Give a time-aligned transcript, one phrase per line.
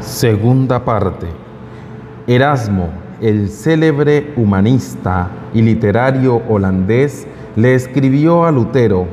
[0.00, 1.26] Segunda parte.
[2.26, 7.26] Erasmo, el célebre humanista y literario holandés,
[7.56, 9.06] le escribió a Lutero,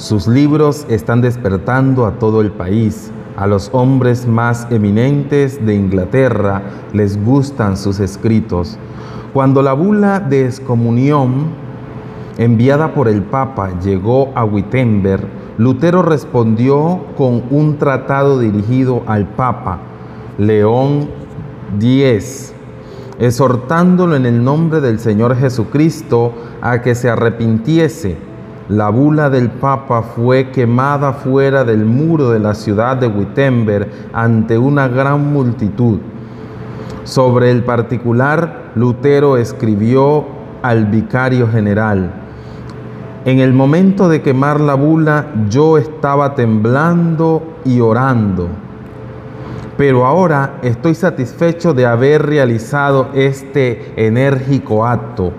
[0.00, 3.10] sus libros están despertando a todo el país.
[3.36, 6.62] A los hombres más eminentes de Inglaterra
[6.94, 8.78] les gustan sus escritos.
[9.34, 11.69] Cuando la bula de excomunión
[12.40, 15.28] enviada por el Papa llegó a Wittenberg,
[15.58, 19.80] Lutero respondió con un tratado dirigido al Papa
[20.38, 21.10] León
[21.78, 22.54] X,
[23.18, 26.32] exhortándolo en el nombre del Señor Jesucristo
[26.62, 28.16] a que se arrepintiese.
[28.70, 34.56] La bula del Papa fue quemada fuera del muro de la ciudad de Wittenberg ante
[34.56, 35.98] una gran multitud.
[37.04, 40.24] Sobre el particular, Lutero escribió
[40.62, 42.14] al vicario general,
[43.24, 48.48] en el momento de quemar la bula yo estaba temblando y orando
[49.80, 55.32] pero ahora estoy satisfecho de haber realizado este enérgico acto.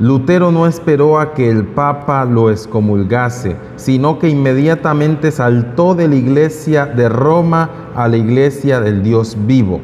[0.00, 6.16] Lutero no esperó a que el Papa lo excomulgase, sino que inmediatamente saltó de la
[6.16, 9.80] iglesia de Roma a la iglesia del Dios vivo.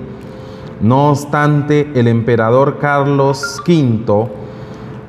[0.80, 4.28] No obstante, el emperador Carlos V,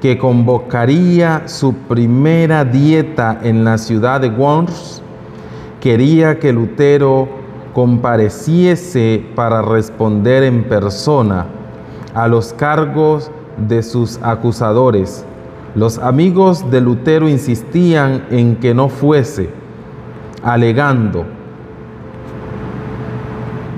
[0.01, 5.01] que convocaría su primera dieta en la ciudad de Worms,
[5.79, 7.29] quería que Lutero
[7.73, 11.45] compareciese para responder en persona
[12.15, 15.23] a los cargos de sus acusadores.
[15.75, 19.51] Los amigos de Lutero insistían en que no fuese,
[20.43, 21.25] alegando,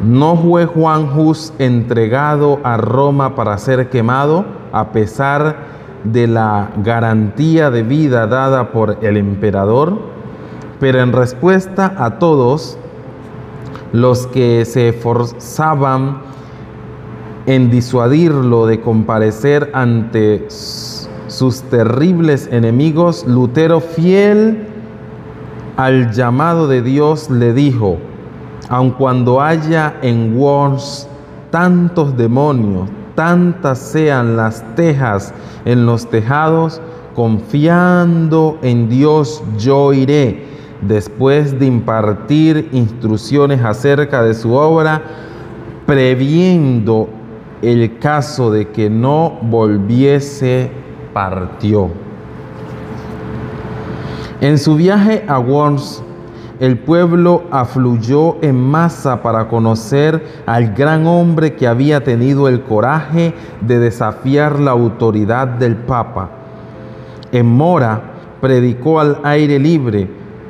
[0.06, 5.73] ¿no fue Juan Hus entregado a Roma para ser quemado a pesar
[6.04, 9.98] de la garantía de vida dada por el emperador?
[10.80, 12.78] Pero en respuesta a todos,
[13.94, 16.18] los que se esforzaban
[17.46, 24.68] en disuadirlo de comparecer ante sus terribles enemigos, Lutero, fiel
[25.78, 27.98] al llamado de Dios, le dijo,
[28.70, 31.08] aun cuando haya en Worms
[31.50, 35.34] tantos demonios, tantas sean las tejas
[35.66, 36.82] en los tejados,
[37.16, 40.46] confiando en Dios yo iré
[40.82, 45.02] después de impartir instrucciones acerca de su obra,
[45.86, 47.10] previendo
[47.62, 50.70] el caso de que no volviese,
[51.14, 51.90] partió.
[54.42, 56.04] En su viaje a Worms,
[56.60, 63.34] el pueblo afluyó en masa para conocer al gran hombre que había tenido el coraje
[63.62, 66.30] de desafiar la autoridad del Papa.
[67.32, 68.02] En Mora
[68.40, 70.08] predicó al aire libre,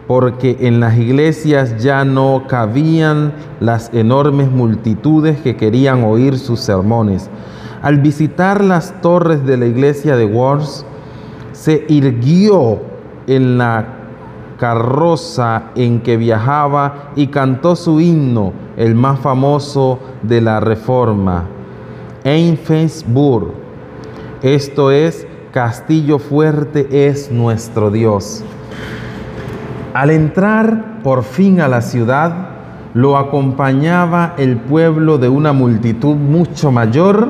[0.07, 7.29] porque en las iglesias ya no cabían las enormes multitudes que querían oír sus sermones.
[7.81, 10.85] Al visitar las torres de la iglesia de Worms,
[11.53, 12.79] se irguió
[13.27, 14.02] en la
[15.75, 21.45] en que viajaba y cantó su himno, el más famoso de la Reforma,
[22.23, 23.53] Einfensburg.
[24.41, 28.43] Esto es, Castillo fuerte es nuestro Dios.
[29.93, 32.47] Al entrar por fin a la ciudad,
[32.93, 37.29] lo acompañaba el pueblo de una multitud mucho mayor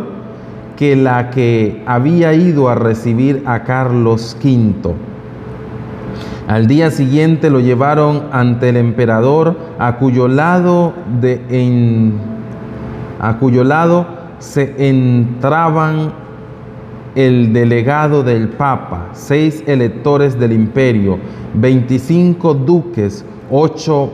[0.75, 5.12] que la que había ido a recibir a Carlos V.
[6.48, 10.94] Al día siguiente lo llevaron ante el emperador, a cuyo lado,
[13.20, 14.06] a cuyo lado
[14.40, 16.12] se entraban
[17.16, 21.18] el delegado del Papa, seis electores del imperio,
[21.54, 24.12] 25 duques, 8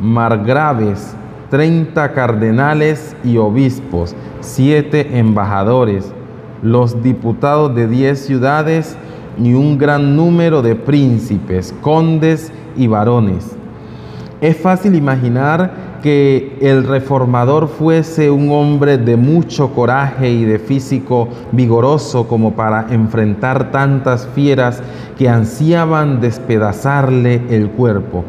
[0.00, 1.16] margraves,
[1.50, 6.12] 30 cardenales y obispos, 7 embajadores,
[6.62, 8.96] los diputados de 10 ciudades
[9.42, 13.56] y un gran número de príncipes, condes y varones.
[14.40, 21.28] Es fácil imaginar que el reformador fuese un hombre de mucho coraje y de físico
[21.50, 24.80] vigoroso como para enfrentar tantas fieras
[25.18, 28.24] que ansiaban despedazarle el cuerpo.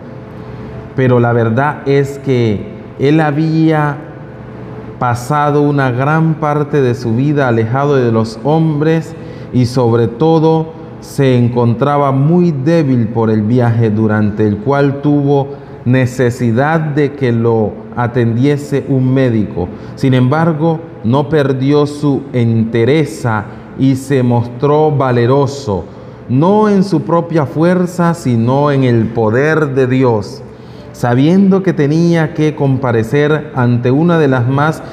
[0.95, 3.97] Pero la verdad es que él había
[4.97, 9.15] pasado una gran parte de su vida alejado de los hombres
[9.53, 15.49] y sobre todo se encontraba muy débil por el viaje durante el cual tuvo
[15.85, 19.67] necesidad de que lo atendiese un médico.
[19.95, 23.45] Sin embargo, no perdió su entereza
[23.77, 25.85] y se mostró valeroso.
[26.29, 30.43] no en su propia fuerza, sino en el poder de Dios,
[30.91, 34.83] sabiendo que tenía que comparecer ante una de las más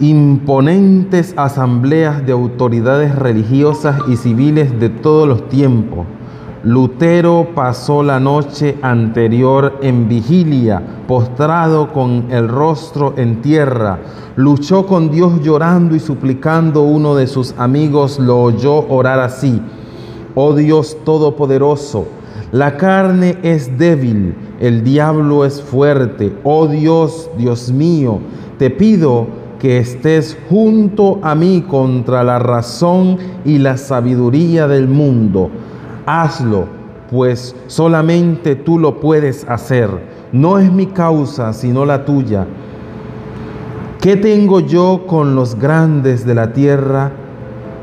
[0.00, 6.06] imponentes asambleas de autoridades religiosas y civiles de todos los tiempos.
[6.64, 13.98] Lutero pasó la noche anterior en vigilia, postrado con el rostro en tierra.
[14.36, 16.82] Luchó con Dios llorando y suplicando.
[16.82, 19.60] Uno de sus amigos lo oyó orar así.
[20.36, 22.06] Oh Dios Todopoderoso,
[22.52, 26.32] la carne es débil, el diablo es fuerte.
[26.44, 28.20] Oh Dios, Dios mío,
[28.58, 29.26] te pido
[29.62, 33.16] que estés junto a mí contra la razón
[33.46, 35.48] y la sabiduría del mundo.
[36.04, 36.66] Hazlo,
[37.10, 39.88] pues solamente tú lo puedes hacer.
[40.32, 42.46] No es mi causa, sino la tuya.
[44.00, 47.12] ¿Qué tengo yo con los grandes de la tierra?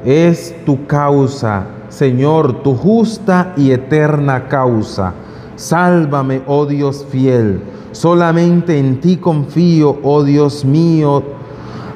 [0.04, 5.14] Es tu causa Señor, tu justa y eterna causa.
[5.56, 7.62] Sálvame, oh Dios fiel.
[7.92, 11.24] Solamente en ti confío, oh Dios mío.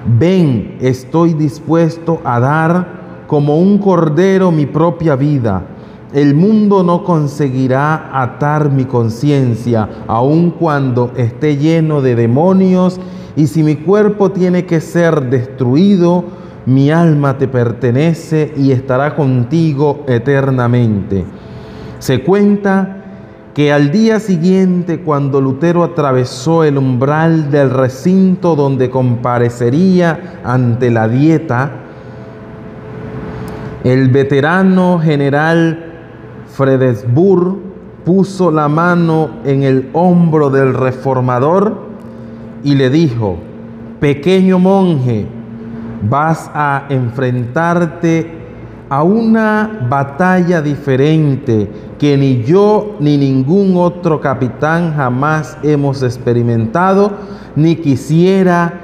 [0.06, 5.64] Ven, estoy dispuesto a dar como un cordero mi propia vida.
[6.14, 13.00] El mundo no conseguirá atar mi conciencia, aun cuando esté lleno de demonios,
[13.36, 16.26] y si mi cuerpo tiene que ser destruido,
[16.66, 21.26] mi alma te pertenece y estará contigo eternamente.
[22.00, 23.03] Se cuenta
[23.54, 31.08] que al día siguiente, cuando Lutero atravesó el umbral del recinto donde comparecería ante la
[31.08, 31.72] dieta,
[33.84, 35.92] el veterano general
[36.48, 37.58] Fredesburg
[38.06, 41.78] puso la mano en el hombro del reformador
[42.64, 43.38] y le dijo,
[44.00, 45.28] pequeño monje,
[46.10, 48.43] vas a enfrentarte
[48.90, 57.12] a una batalla diferente que ni yo ni ningún otro capitán jamás hemos experimentado
[57.56, 58.82] ni quisiera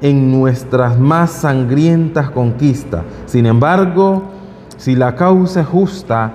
[0.00, 3.02] en nuestras más sangrientas conquistas.
[3.26, 4.22] Sin embargo,
[4.76, 6.32] si la causa es justa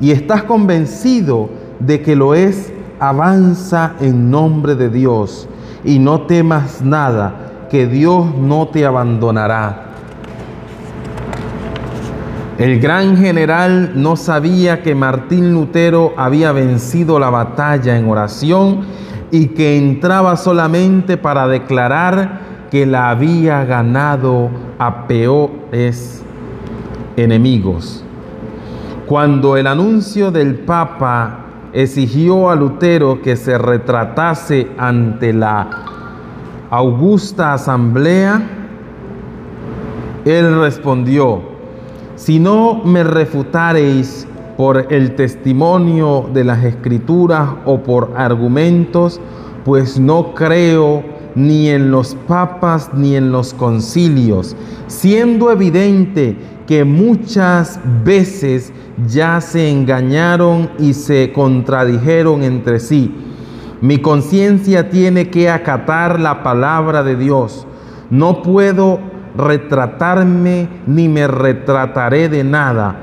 [0.00, 5.48] y estás convencido de que lo es, avanza en nombre de Dios
[5.84, 9.83] y no temas nada que Dios no te abandonará.
[12.58, 18.82] El gran general no sabía que Martín Lutero había vencido la batalla en oración
[19.32, 26.22] y que entraba solamente para declarar que la había ganado a peores
[27.16, 28.04] enemigos.
[29.06, 31.40] Cuando el anuncio del Papa
[31.72, 35.68] exigió a Lutero que se retratase ante la
[36.70, 38.40] augusta asamblea,
[40.24, 41.53] él respondió,
[42.16, 44.26] si no me refutareis
[44.56, 49.20] por el testimonio de las escrituras o por argumentos,
[49.64, 51.02] pues no creo
[51.34, 54.54] ni en los papas ni en los concilios,
[54.86, 58.72] siendo evidente que muchas veces
[59.08, 63.12] ya se engañaron y se contradijeron entre sí
[63.84, 67.66] mi conciencia tiene que acatar la palabra de Dios.
[68.08, 68.98] No puedo
[69.36, 72.96] retratarme ni me retrataré de nada,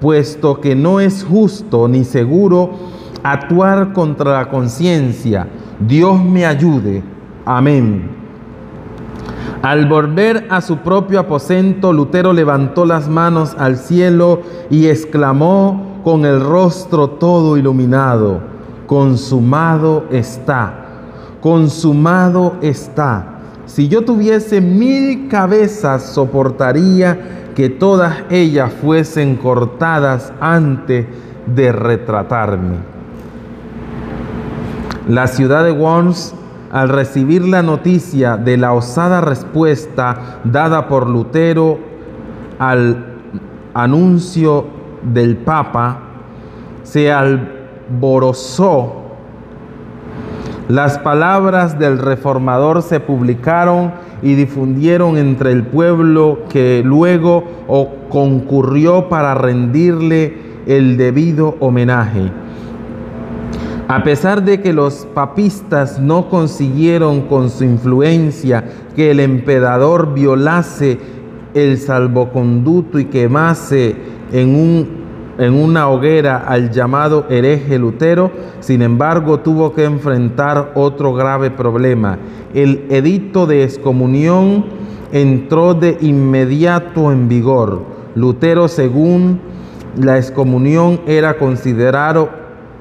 [0.00, 2.70] puesto que no es justo ni seguro
[3.22, 5.48] actuar contra la conciencia.
[5.80, 7.02] Dios me ayude.
[7.44, 8.16] Amén.
[9.62, 16.24] Al volver a su propio aposento, Lutero levantó las manos al cielo y exclamó con
[16.24, 18.58] el rostro todo iluminado
[18.88, 20.72] consumado está,
[21.40, 23.37] consumado está.
[23.68, 31.06] Si yo tuviese mil cabezas, soportaría que todas ellas fuesen cortadas antes
[31.54, 32.76] de retratarme.
[35.06, 36.34] La ciudad de Worms,
[36.72, 41.78] al recibir la noticia de la osada respuesta dada por Lutero
[42.58, 43.04] al
[43.74, 44.64] anuncio
[45.02, 45.98] del Papa,
[46.84, 47.52] se al
[48.00, 49.07] Borosó.
[50.68, 57.42] Las palabras del reformador se publicaron y difundieron entre el pueblo que luego
[58.10, 62.30] concurrió para rendirle el debido homenaje.
[63.88, 68.62] A pesar de que los papistas no consiguieron con su influencia
[68.94, 70.98] que el emperador violase
[71.54, 73.96] el salvoconducto y quemase
[74.30, 74.97] en un
[75.38, 78.30] en una hoguera al llamado hereje Lutero,
[78.60, 82.18] sin embargo tuvo que enfrentar otro grave problema.
[82.54, 84.64] El edicto de excomunión
[85.12, 87.82] entró de inmediato en vigor.
[88.16, 89.40] Lutero, según
[89.96, 92.30] la excomunión era considerado,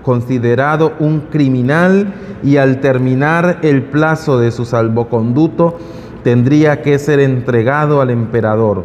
[0.01, 5.77] considerado un criminal y al terminar el plazo de su salvoconduto
[6.23, 8.83] tendría que ser entregado al emperador.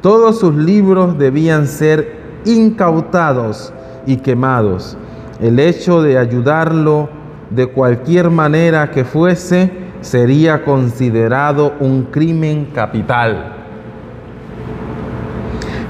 [0.00, 3.72] Todos sus libros debían ser incautados
[4.06, 4.96] y quemados.
[5.40, 7.08] El hecho de ayudarlo
[7.50, 9.70] de cualquier manera que fuese
[10.00, 13.56] sería considerado un crimen capital.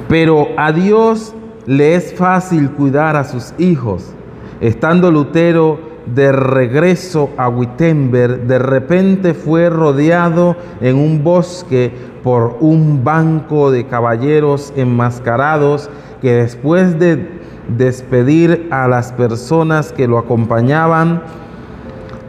[0.09, 1.35] Pero a Dios
[1.67, 4.13] le es fácil cuidar a sus hijos.
[4.61, 11.93] Estando Lutero de regreso a Wittenberg, de repente fue rodeado en un bosque
[12.23, 15.89] por un banco de caballeros enmascarados
[16.23, 17.43] que después de
[17.77, 21.21] despedir a las personas que lo acompañaban,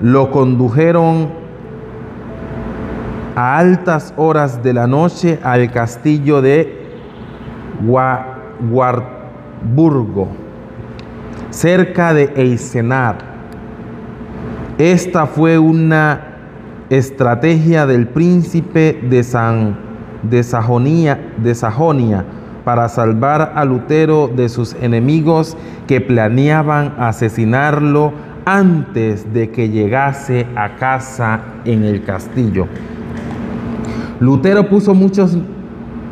[0.02, 1.30] lo condujeron
[3.36, 6.76] a altas horas de la noche al castillo de
[8.72, 10.30] Warburgo,
[11.52, 13.20] cerca de Eisenach.
[14.80, 16.20] Esta fue una
[16.90, 19.78] estrategia del príncipe de, San,
[20.24, 22.26] de, Sajonia, de Sajonia
[22.64, 28.14] para salvar a Lutero de sus enemigos que planeaban asesinarlo
[28.46, 32.68] antes de que llegase a casa en el castillo.
[34.20, 34.68] Lutero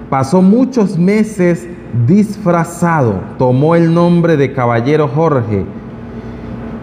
[0.10, 1.68] pasó muchos meses
[2.08, 5.66] disfrazado, tomó el nombre de Caballero Jorge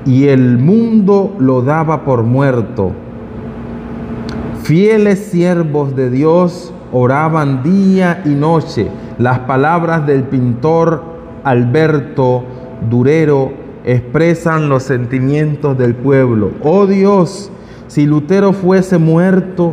[0.05, 2.93] y el mundo lo daba por muerto.
[4.69, 11.03] Fieles siervos de Dios oraban día y noche las palabras del pintor
[11.43, 12.45] Alberto
[12.91, 13.51] Durero
[13.87, 16.51] expresan los sentimientos del pueblo.
[16.63, 17.51] Oh Dios,
[17.87, 19.73] si Lutero fuese muerto,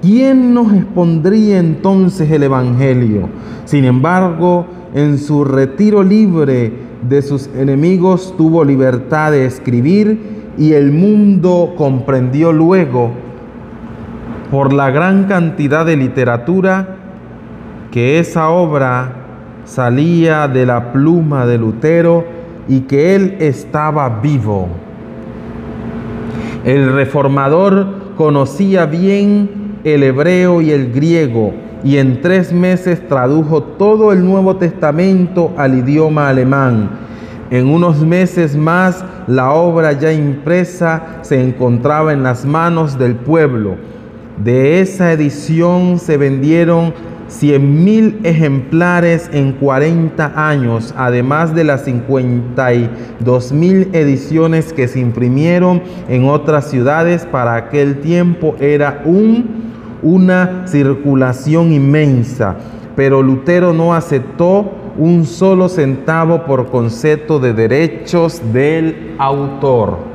[0.00, 3.28] ¿quién nos expondría entonces el Evangelio?
[3.66, 6.72] Sin embargo, en su retiro libre
[7.06, 10.18] de sus enemigos tuvo libertad de escribir
[10.56, 13.28] y el mundo comprendió luego
[14.50, 16.96] por la gran cantidad de literatura
[17.90, 19.12] que esa obra
[19.64, 22.24] salía de la pluma de Lutero
[22.68, 24.68] y que él estaba vivo.
[26.64, 31.52] El reformador conocía bien el hebreo y el griego
[31.82, 36.90] y en tres meses tradujo todo el Nuevo Testamento al idioma alemán.
[37.50, 43.76] En unos meses más la obra ya impresa se encontraba en las manos del pueblo.
[44.42, 46.94] De esa edición se vendieron
[47.28, 55.82] 100 mil ejemplares en 40 años, además de las 52 mil ediciones que se imprimieron
[56.08, 57.26] en otras ciudades.
[57.26, 59.46] Para aquel tiempo era un,
[60.02, 62.56] una circulación inmensa,
[62.96, 70.09] pero Lutero no aceptó un solo centavo por concepto de derechos del autor.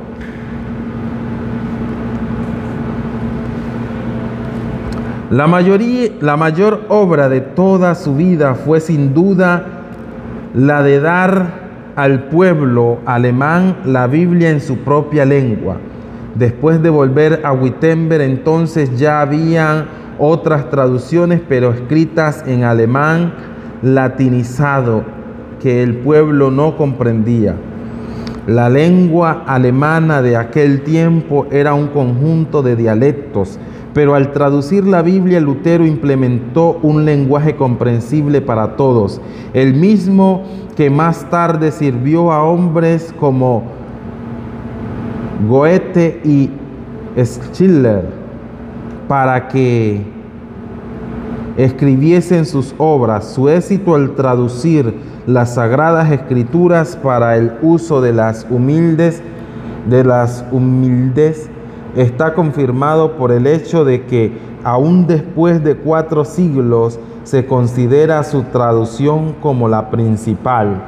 [5.30, 9.64] La, mayoría, la mayor obra de toda su vida fue sin duda
[10.54, 11.66] la de dar
[11.96, 15.78] al pueblo alemán la Biblia en su propia lengua.
[16.36, 19.86] Después de volver a Wittenberg, entonces ya habían
[20.18, 23.32] otras traducciones, pero escritas en alemán
[23.82, 25.02] latinizado,
[25.60, 27.56] que el pueblo no comprendía.
[28.46, 33.58] La lengua alemana de aquel tiempo era un conjunto de dialectos
[33.96, 39.22] pero al traducir la Biblia, Lutero implementó un lenguaje comprensible para todos,
[39.54, 40.42] el mismo
[40.76, 43.62] que más tarde sirvió a hombres como
[45.48, 46.50] Goethe y
[47.16, 48.04] Schiller
[49.08, 50.02] para que
[51.56, 53.32] escribiesen sus obras.
[53.32, 54.92] Su éxito al traducir
[55.26, 59.22] las sagradas escrituras para el uso de las humildes
[59.88, 61.48] de las humildes
[61.96, 68.42] está confirmado por el hecho de que aún después de cuatro siglos se considera su
[68.44, 70.82] traducción como la principal.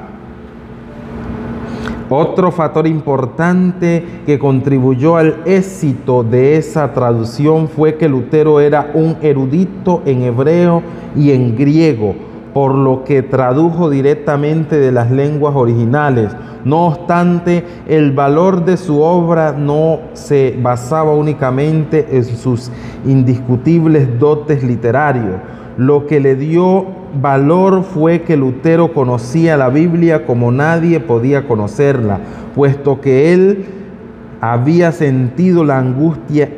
[2.10, 9.16] Otro factor importante que contribuyó al éxito de esa traducción fue que Lutero era un
[9.20, 10.82] erudito en hebreo
[11.14, 12.14] y en griego,
[12.52, 16.30] por lo que tradujo directamente de las lenguas originales,
[16.64, 22.70] no obstante, el valor de su obra no se basaba únicamente en sus
[23.06, 25.36] indiscutibles dotes literarios.
[25.76, 26.86] Lo que le dio
[27.20, 32.18] valor fue que Lutero conocía la Biblia como nadie podía conocerla,
[32.54, 33.64] puesto que él
[34.40, 36.48] había sentido la angustia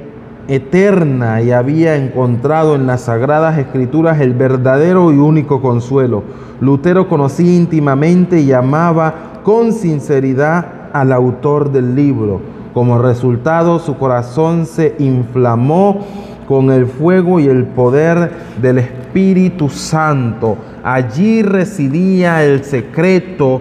[0.50, 6.24] eterna y había encontrado en las sagradas escrituras el verdadero y único consuelo.
[6.60, 12.40] Lutero conocía íntimamente y amaba con sinceridad al autor del libro.
[12.74, 16.04] Como resultado, su corazón se inflamó
[16.48, 20.56] con el fuego y el poder del Espíritu Santo.
[20.82, 23.60] Allí residía el secreto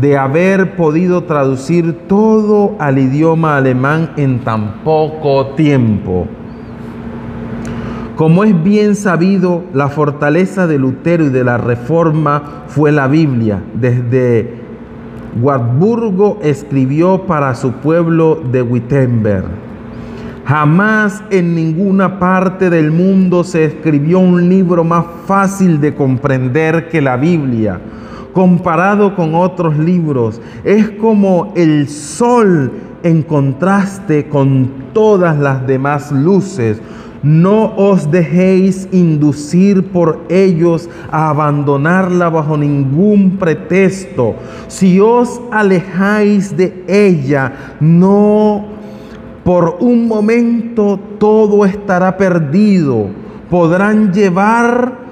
[0.00, 6.26] de haber podido traducir todo al idioma alemán en tan poco tiempo.
[8.16, 13.62] Como es bien sabido, la fortaleza de Lutero y de la Reforma fue la Biblia.
[13.74, 14.54] Desde
[15.40, 19.44] Wartburgo escribió para su pueblo de Wittenberg.
[20.46, 27.02] Jamás en ninguna parte del mundo se escribió un libro más fácil de comprender que
[27.02, 27.80] la Biblia
[28.36, 30.42] comparado con otros libros.
[30.62, 32.70] Es como el sol
[33.02, 36.78] en contraste con todas las demás luces.
[37.22, 44.34] No os dejéis inducir por ellos a abandonarla bajo ningún pretexto.
[44.68, 48.66] Si os alejáis de ella, no
[49.44, 53.06] por un momento todo estará perdido.
[53.48, 55.05] Podrán llevar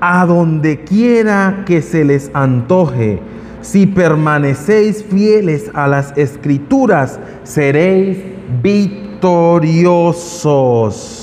[0.00, 3.20] a donde quiera que se les antoje.
[3.60, 8.18] Si permanecéis fieles a las escrituras, seréis
[8.62, 11.20] victoriosos.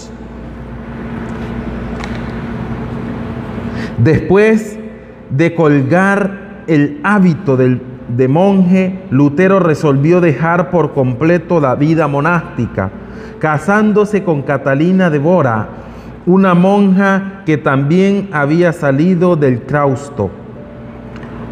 [3.97, 4.77] Después
[5.31, 7.81] de colgar el hábito del,
[8.15, 12.91] de monje, Lutero resolvió dejar por completo la vida monástica,
[13.39, 15.86] casándose con Catalina de Bora,
[16.27, 20.29] una monja que también había salido del claustro,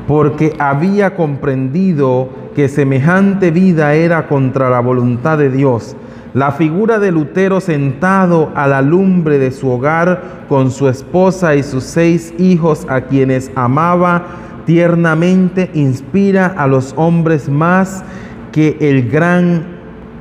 [0.06, 5.96] porque había comprendido que semejante vida era contra la voluntad de Dios.
[6.34, 11.64] La figura de Lutero sentado a la lumbre de su hogar con su esposa y
[11.64, 14.26] sus seis hijos a quienes amaba
[14.66, 18.04] tiernamente inspira a los hombres más
[18.52, 19.64] que el gran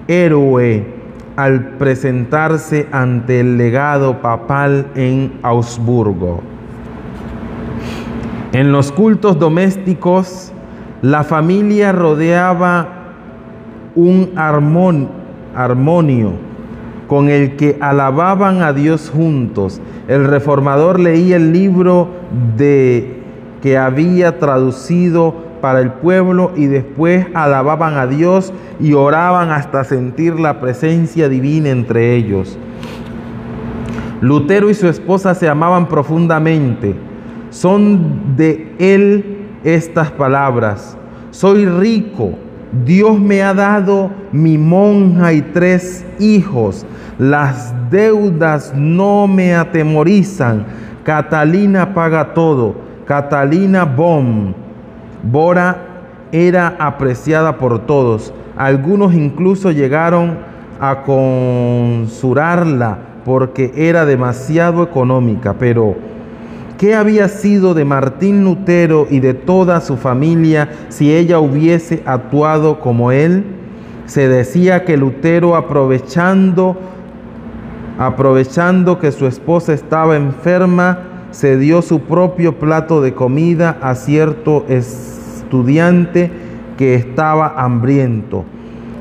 [0.07, 0.94] héroe
[1.37, 6.41] al presentarse ante el legado papal en Augsburgo.
[8.53, 10.53] En los cultos domésticos,
[11.03, 12.89] la familia rodeaba
[13.97, 16.33] un armonio
[17.09, 19.81] con el que alababan a Dios juntos.
[20.09, 22.09] El reformador leía el libro
[22.57, 23.23] de
[23.61, 30.39] que había traducido para el pueblo y después alababan a Dios y oraban hasta sentir
[30.39, 32.59] la presencia divina entre ellos.
[34.21, 36.95] Lutero y su esposa se amaban profundamente.
[37.49, 40.99] Son de él estas palabras.
[41.31, 42.35] Soy rico.
[42.85, 46.85] Dios me ha dado mi monja y tres hijos.
[47.19, 50.67] Las deudas no me atemorizan.
[51.05, 52.75] Catalina paga todo.
[53.07, 54.64] Catalina Bom
[55.31, 55.79] Bora
[56.33, 58.33] era apreciada por todos.
[58.57, 60.39] Algunos incluso llegaron
[60.81, 65.55] a consurarla porque era demasiado económica.
[65.59, 65.95] Pero,
[66.79, 72.81] ¿qué había sido de Martín Lutero y de toda su familia si ella hubiese actuado
[72.81, 73.45] como él?
[74.07, 76.77] Se decía que Lutero aprovechando
[77.99, 80.99] aprovechando que su esposa estaba enferma,
[81.31, 84.65] se dio su propio plato de comida a cierto
[85.55, 86.33] estudiante
[86.77, 88.45] que estaba hambriento.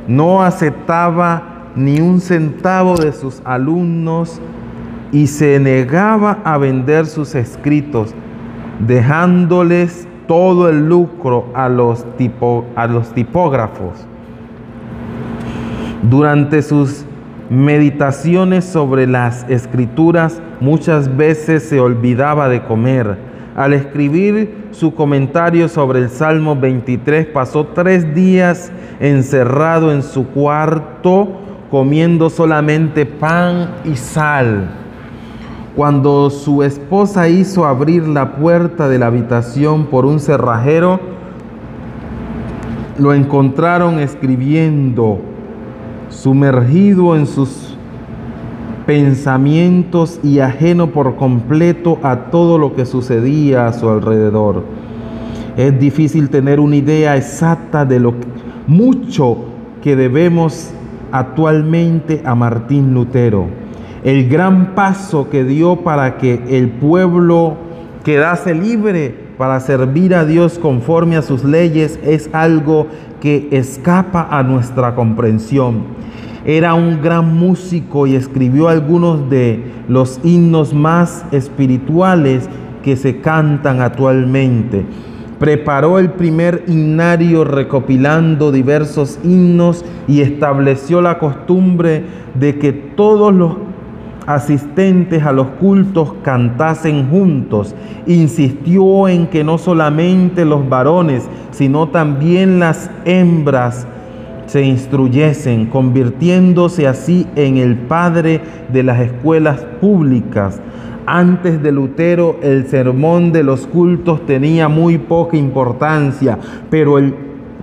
[0.07, 4.39] No aceptaba ni un centavo de sus alumnos
[5.11, 8.13] y se negaba a vender sus escritos,
[8.85, 14.05] dejándoles todo el lucro a los, tipo, a los tipógrafos.
[16.03, 17.03] Durante sus
[17.49, 25.99] meditaciones sobre las escrituras muchas veces se olvidaba de comer al escribir su comentario sobre
[25.99, 31.39] el Salmo 23, pasó tres días encerrado en su cuarto
[31.69, 34.69] comiendo solamente pan y sal.
[35.75, 40.99] Cuando su esposa hizo abrir la puerta de la habitación por un cerrajero,
[42.99, 45.19] lo encontraron escribiendo,
[46.09, 47.72] sumergido en sus
[48.85, 54.63] pensamientos y ajeno por completo a todo lo que sucedía a su alrededor.
[55.57, 58.13] Es difícil tener una idea exacta de lo
[58.67, 59.37] mucho
[59.81, 60.71] que debemos
[61.11, 63.47] actualmente a Martín Lutero.
[64.03, 67.55] El gran paso que dio para que el pueblo
[68.03, 72.87] quedase libre para servir a Dios conforme a sus leyes es algo
[73.21, 75.83] que escapa a nuestra comprensión.
[76.45, 82.49] Era un gran músico y escribió algunos de los himnos más espirituales
[82.83, 84.85] que se cantan actualmente.
[85.39, 92.03] Preparó el primer himnario recopilando diversos himnos y estableció la costumbre
[92.33, 93.55] de que todos los
[94.25, 97.73] asistentes a los cultos cantasen juntos.
[98.05, 103.87] Insistió en que no solamente los varones, sino también las hembras
[104.53, 108.39] se instruyesen, convirtiéndose así en el padre
[108.71, 110.61] de las escuelas públicas.
[111.07, 116.37] Antes de Lutero el sermón de los cultos tenía muy poca importancia,
[116.69, 117.15] pero él,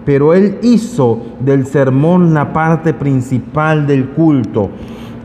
[0.05, 4.71] pero él hizo del sermón la parte principal del culto.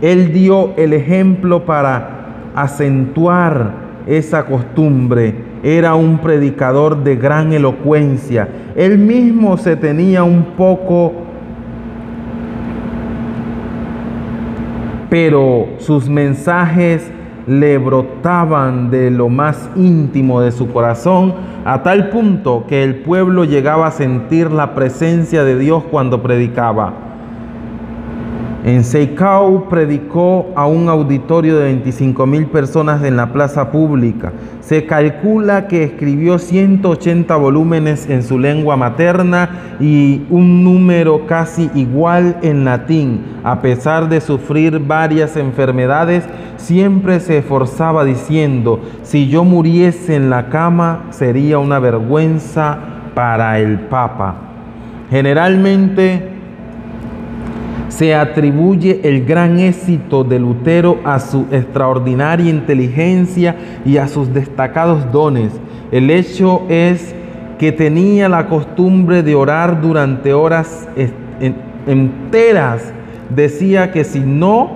[0.02, 3.72] Él dio el ejemplo para acentuar
[4.06, 5.34] esa costumbre.
[5.64, 8.48] Era un predicador de gran elocuencia.
[8.76, 11.26] Él mismo se tenía un poco,
[15.16, 17.10] pero sus mensajes
[17.48, 23.46] le brotaban de lo más íntimo de su corazón, a tal punto que el pueblo
[23.46, 27.15] llegaba a sentir la presencia de Dios cuando predicaba.
[28.66, 34.34] En Seikau predicó a un auditorio de 25 mil personas en la plaza pública.
[34.60, 42.38] Se calcula que escribió 180 volúmenes en su lengua materna y un número casi igual
[42.42, 43.22] en latín.
[43.44, 46.24] A pesar de sufrir varias enfermedades,
[46.58, 52.80] siempre se esforzaba diciendo, si yo muriese en la cama sería una vergüenza
[53.14, 54.38] para el Papa.
[55.12, 56.35] Generalmente
[57.90, 65.12] se atribuye el gran éxito de Lutero a su extraordinaria inteligencia y a sus destacados
[65.12, 65.52] dones.
[65.92, 67.16] El hecho es
[67.60, 70.88] que tenía la costumbre de orar durante horas
[71.88, 72.92] enteras.
[73.30, 74.70] Decía que si no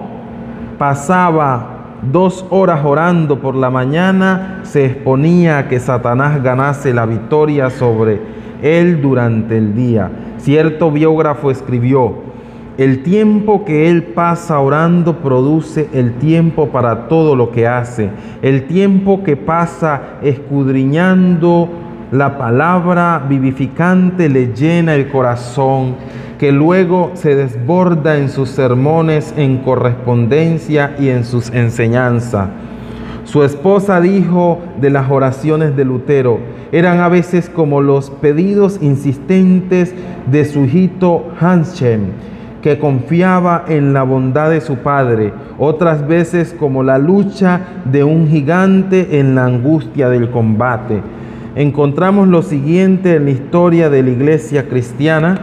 [0.78, 7.70] pasaba dos horas orando por la mañana, se exponía a que Satanás ganase la victoria
[7.70, 8.22] sobre
[8.62, 10.10] él durante el día.
[10.38, 12.29] Cierto biógrafo escribió,
[12.80, 18.10] el tiempo que Él pasa orando produce el tiempo para todo lo que hace.
[18.42, 21.68] El tiempo que pasa escudriñando
[22.14, 25.96] la palabra vivificante le llena el corazón,
[26.40, 32.48] que luego se desborda en sus sermones, en correspondencia y en sus enseñanzas.
[33.26, 36.40] Su esposa dijo de las oraciones de Lutero,
[36.72, 39.94] eran a veces como los pedidos insistentes
[40.32, 46.84] de su hijito Hanschen que confiaba en la bondad de su Padre, otras veces como
[46.84, 51.02] la lucha de un gigante en la angustia del combate.
[51.56, 55.40] Encontramos lo siguiente en la historia de la iglesia cristiana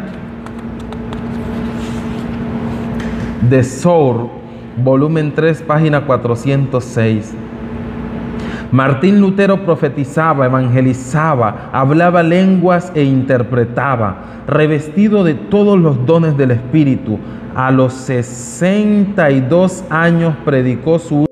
[3.49, 4.29] de Sor,
[4.83, 7.35] volumen 3, página 406.
[8.73, 17.19] Martín Lutero profetizaba, evangelizaba, hablaba lenguas e interpretaba, revestido de todos los dones del Espíritu.
[17.55, 21.26] A los 62 años predicó su